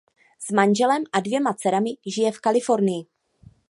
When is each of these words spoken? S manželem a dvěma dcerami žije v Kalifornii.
S 0.39 0.51
manželem 0.51 1.03
a 1.13 1.19
dvěma 1.19 1.53
dcerami 1.53 1.89
žije 2.07 2.31
v 2.31 2.39
Kalifornii. 2.39 3.05